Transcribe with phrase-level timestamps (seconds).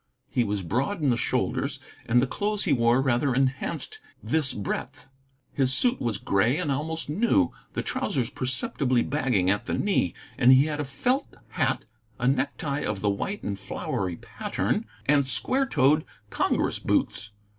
[0.31, 5.07] He was broad in the shoulders, and the clothes he wore rather enhanced this breadth.
[5.53, 10.51] His suit was gray and almost new, the trousers perceptibly bagging at the knee, and
[10.51, 11.85] he had a felt hat,
[12.17, 17.29] a necktie of the white and flowery pattern, and square toed "Congress" boots.